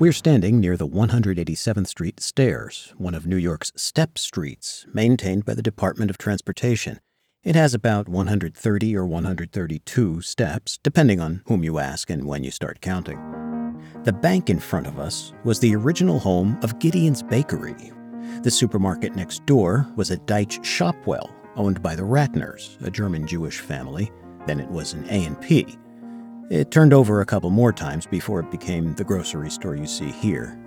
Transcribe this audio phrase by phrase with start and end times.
[0.00, 5.54] We're standing near the 187th Street stairs, one of New York's step streets, maintained by
[5.54, 7.00] the Department of Transportation.
[7.42, 12.52] It has about 130 or 132 steps, depending on whom you ask and when you
[12.52, 13.18] start counting.
[14.04, 17.92] The bank in front of us was the original home of Gideon's Bakery.
[18.44, 23.58] The supermarket next door was a Daitch Shopwell, owned by the Ratners, a German Jewish
[23.58, 24.12] family.
[24.46, 25.76] Then it was an A&P.
[26.50, 30.10] It turned over a couple more times before it became the grocery store you see
[30.10, 30.58] here.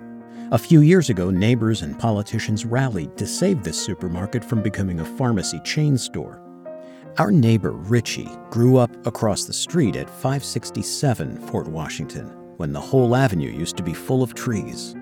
[0.52, 5.04] A few years ago, neighbors and politicians rallied to save this supermarket from becoming a
[5.04, 6.40] pharmacy chain store.
[7.18, 12.28] Our neighbor Richie grew up across the street at 567 Fort Washington
[12.58, 14.94] when the whole avenue used to be full of trees.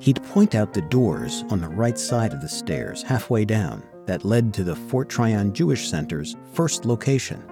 [0.00, 4.26] He'd point out the doors on the right side of the stairs halfway down that
[4.26, 7.42] led to the Fort Tryon Jewish Center's first location.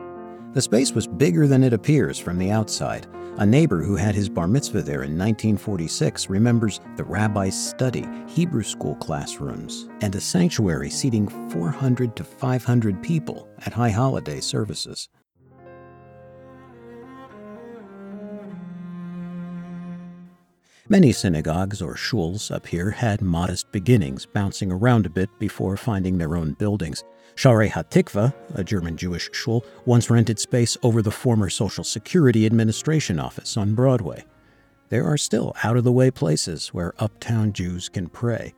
[0.53, 3.07] The space was bigger than it appears from the outside.
[3.39, 8.63] A neighbor who had his bar mitzvah there in 1946 remembers the rabbi's study, Hebrew
[8.63, 15.09] school classrooms, and a sanctuary seating 400 to 500 people at high holiday services.
[20.93, 26.19] Many synagogues or shuls up here had modest beginnings, bouncing around a bit before finding
[26.19, 27.03] their own buildings.
[27.35, 33.19] Shaarei HaTikva, a German Jewish shul, once rented space over the former Social Security Administration
[33.19, 34.23] office on Broadway.
[34.91, 38.53] There are still out of the way places where uptown Jews can pray.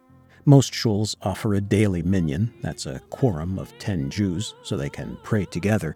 [0.45, 5.17] Most shuls offer a daily minyan, that's a quorum of 10 Jews, so they can
[5.23, 5.95] pray together.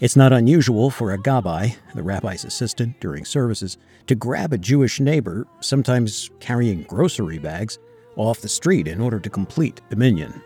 [0.00, 5.00] It's not unusual for a gabbai, the rabbi's assistant during services, to grab a Jewish
[5.00, 7.80] neighbor, sometimes carrying grocery bags,
[8.14, 10.40] off the street in order to complete the minyan.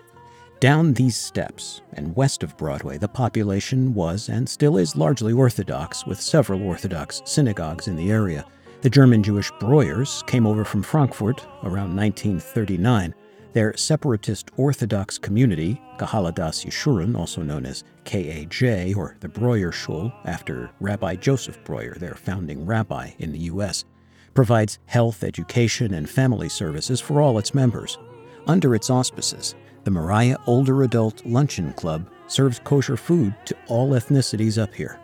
[0.61, 6.07] Down these steps and west of Broadway, the population was and still is largely Orthodox,
[6.07, 8.47] with several Orthodox synagogues in the area.
[8.81, 13.15] The German Jewish Breuers came over from Frankfurt around 1939.
[13.53, 20.11] Their separatist Orthodox community, K'hal Adath Jeshurun, also known as KAJ or the Breuer Shul,
[20.25, 23.85] after Rabbi Joseph Breuer, their founding rabbi in the U.S.,
[24.33, 27.99] provides health, education, and family services for all its members.
[28.47, 29.55] Under its auspices,
[29.85, 34.99] the Moriah Older Adult Luncheon Club serves kosher food to all ethnicities up here.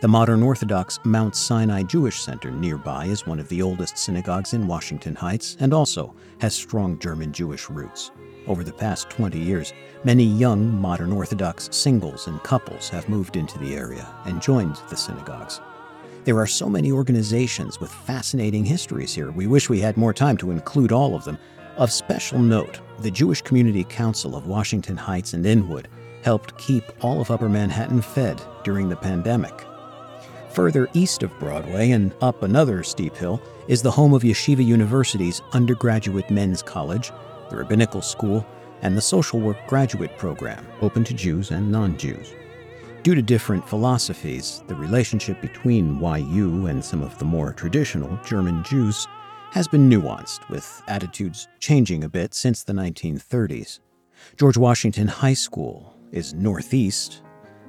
[0.00, 4.66] The modern Orthodox Mount Sinai Jewish Center nearby is one of the oldest synagogues in
[4.66, 8.10] Washington Heights and also has strong German Jewish roots.
[8.46, 9.72] Over the past 20 years,
[10.04, 14.96] many young modern Orthodox singles and couples have moved into the area and joined the
[14.96, 15.60] synagogues.
[16.24, 19.30] There are so many organizations with fascinating histories here.
[19.30, 21.38] We wish we had more time to include all of them,
[21.76, 25.88] of special note, the Jewish Community Council of Washington Heights and Inwood
[26.22, 29.64] helped keep all of Upper Manhattan fed during the pandemic.
[30.56, 35.42] Further east of Broadway and up another steep hill is the home of Yeshiva University's
[35.52, 37.12] undergraduate men's college,
[37.50, 38.46] the rabbinical school,
[38.80, 42.32] and the social work graduate program, open to Jews and non Jews.
[43.02, 48.64] Due to different philosophies, the relationship between YU and some of the more traditional German
[48.64, 49.06] Jews
[49.50, 53.80] has been nuanced, with attitudes changing a bit since the 1930s.
[54.38, 57.20] George Washington High School is northeast.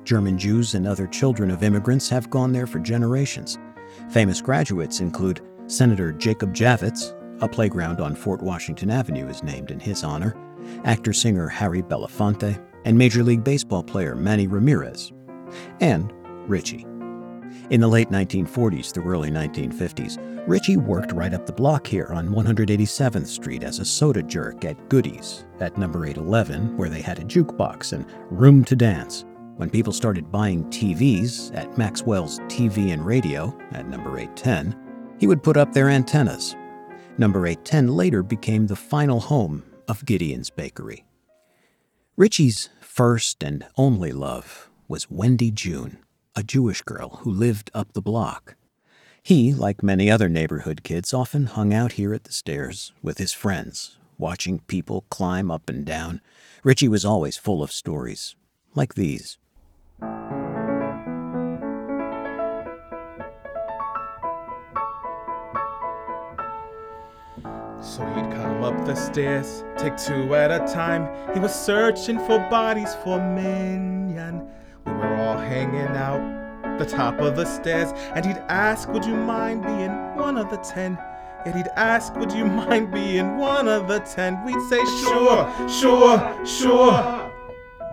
[0.08, 3.60] German Jews and other children of immigrants have gone there for generations.
[4.10, 9.82] Famous graduates include Senator Jacob Javits, a playground on Fort Washington Avenue is named in
[9.82, 10.34] his honor,
[10.86, 15.12] actor singer Harry Belafonte, and Major League Baseball player Manny Ramirez,
[15.82, 16.14] and
[16.50, 16.86] Richie.
[17.70, 22.30] In the late 1940s through early 1950s, Richie worked right up the block here on
[22.30, 27.26] 187th Street as a soda jerk at Goodies at number 811, where they had a
[27.26, 29.26] jukebox and room to dance.
[29.58, 34.76] When people started buying TVs at Maxwell's TV and Radio at number 810,
[35.20, 36.56] he would put up their antennas.
[37.18, 41.06] Number 810 later became the final home of Gideon's Bakery.
[42.16, 45.98] Richie's first and only love was Wendy June,
[46.36, 48.56] a Jewish girl who lived up the block.
[49.24, 53.34] He, like many other neighborhood kids, often hung out here at the stairs with his
[53.34, 56.22] friends, watching people climb up and down.
[56.64, 58.36] Richie was always full of stories,
[58.76, 59.40] like these.
[60.00, 60.10] So
[68.14, 71.34] he'd come up the stairs, take two at a time.
[71.34, 74.48] He was searching for bodies for Minyan.
[74.86, 79.16] We were all hanging out the top of the stairs, and he'd ask, Would you
[79.16, 80.98] mind being one of the ten?
[81.46, 84.44] And he'd ask, Would you mind being one of the ten?
[84.46, 87.27] We'd say, Sure, sure, sure.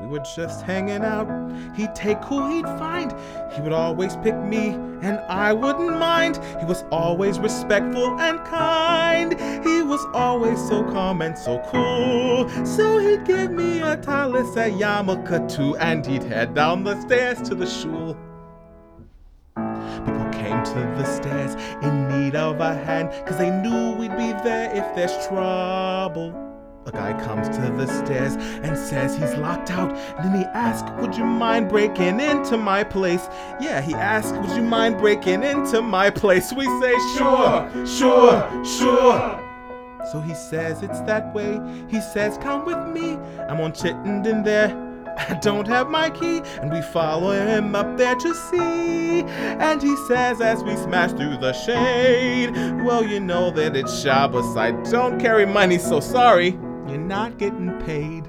[0.00, 1.28] We were just hanging out.
[1.74, 3.14] He'd take who he'd find.
[3.52, 4.70] He would always pick me,
[5.02, 6.40] and I wouldn't mind.
[6.58, 9.32] He was always respectful and kind.
[9.64, 12.48] He was always so calm and so cool.
[12.64, 17.40] So he'd give me a tallis at yarmulke too, and he'd head down the stairs
[17.48, 18.16] to the shul.
[19.56, 24.32] People came to the stairs in need of a hand, cause they knew we'd be
[24.42, 26.53] there if there's trouble.
[26.86, 29.90] A guy comes to the stairs and says he's locked out.
[30.18, 33.26] And then he asks, Would you mind breaking into my place?
[33.58, 36.52] Yeah, he asks, Would you mind breaking into my place?
[36.52, 39.40] We say, Sure, sure, sure.
[40.12, 41.58] So he says it's that way.
[41.88, 43.14] He says, Come with me.
[43.48, 44.82] I'm on Chittenden there.
[45.16, 49.22] I don't have my key, and we follow him up there to see.
[49.22, 52.50] And he says, as we smash through the shade,
[52.84, 54.54] Well, you know that it's Shabbos.
[54.54, 56.58] I don't carry money, so sorry
[56.88, 58.28] you're not getting paid.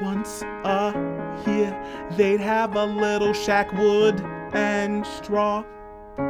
[0.00, 0.92] Once a
[1.46, 4.20] year, they'd have a little shack, wood
[4.52, 5.64] and straw,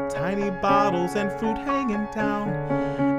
[0.08, 2.48] tiny bottles and fruit hanging down,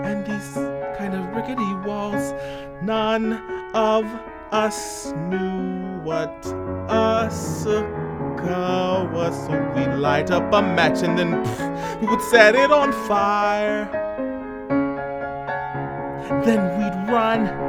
[0.05, 0.53] and these
[0.97, 2.33] kind of rickety walls.
[2.81, 3.33] None
[3.73, 4.05] of
[4.51, 6.45] us knew what
[6.89, 12.55] a sukkah was, so we'd light up a match and then pff, we would set
[12.55, 13.89] it on fire.
[16.45, 17.62] Then we'd run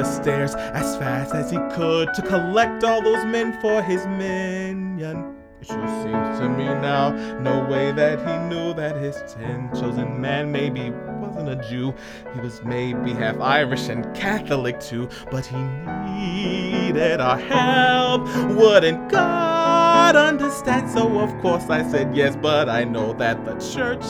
[0.00, 5.36] the stairs as fast as he could to collect all those men for his minyan.
[5.60, 7.10] It sure seems to me now,
[7.40, 10.88] no way that he knew that his ten chosen man maybe
[11.20, 11.92] wasn't a Jew.
[12.32, 18.22] He was maybe half Irish and Catholic too, but he needed our help.
[18.56, 20.90] Wouldn't God understand?
[20.90, 24.06] So of course I said yes, but I know that the church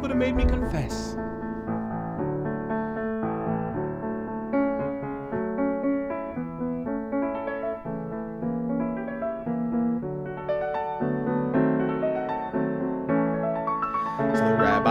[0.00, 1.16] would have made me confess.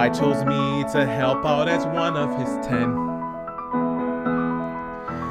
[0.04, 2.94] Rabbi chose me to help out as one of his ten.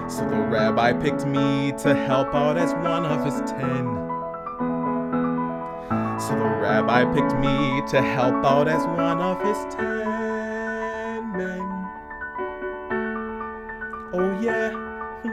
[0.09, 3.85] So the rabbi picked me to help out as one of his ten.
[6.19, 11.69] So the rabbi picked me to help out as one of his ten men.
[14.15, 14.73] Oh yeah,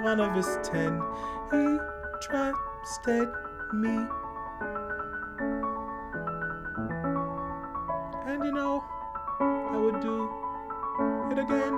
[0.03, 1.01] one of his ten.
[1.49, 1.79] He
[2.19, 3.29] trusted
[3.71, 4.05] me.
[11.39, 11.73] It again.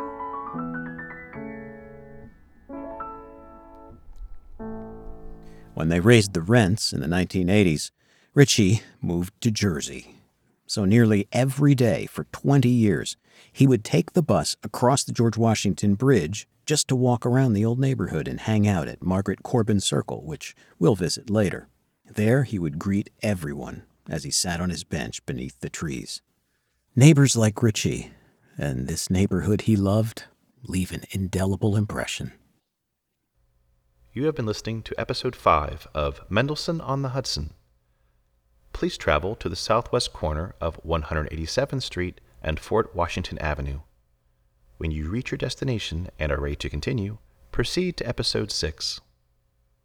[5.74, 7.92] When they raised the rents in the 1980s,
[8.34, 10.16] Richie moved to Jersey.
[10.68, 13.18] So nearly every day for 20 years,
[13.52, 17.66] he would take the bus across the George Washington Bridge just to walk around the
[17.66, 21.68] old neighborhood and hang out at Margaret Corbin Circle, which we'll visit later.
[22.10, 26.22] There he would greet everyone as he sat on his bench beneath the trees.
[26.96, 28.12] Neighbors like Richie
[28.58, 30.26] and this neighborhood he loved
[30.64, 32.34] leave an indelible impression.
[34.14, 37.54] You have been listening to episode 5 of Mendelssohn on the Hudson.
[38.74, 43.80] Please travel to the southwest corner of 187th Street and Fort Washington Avenue.
[44.78, 47.20] When you reach your destination and are ready to continue,
[47.52, 49.02] proceed to episode 6.